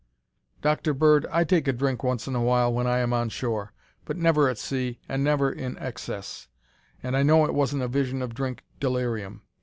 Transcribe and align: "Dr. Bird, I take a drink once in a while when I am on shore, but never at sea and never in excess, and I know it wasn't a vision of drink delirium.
"Dr. 0.63 0.95
Bird, 0.95 1.27
I 1.29 1.43
take 1.43 1.67
a 1.67 1.71
drink 1.71 2.01
once 2.03 2.27
in 2.27 2.33
a 2.35 2.41
while 2.41 2.73
when 2.73 2.87
I 2.87 2.97
am 2.97 3.13
on 3.13 3.29
shore, 3.29 3.71
but 4.03 4.17
never 4.17 4.49
at 4.49 4.57
sea 4.57 4.99
and 5.07 5.23
never 5.23 5.51
in 5.51 5.77
excess, 5.77 6.47
and 7.03 7.15
I 7.15 7.21
know 7.21 7.45
it 7.45 7.53
wasn't 7.53 7.83
a 7.83 7.87
vision 7.87 8.23
of 8.23 8.33
drink 8.33 8.63
delirium. 8.79 9.43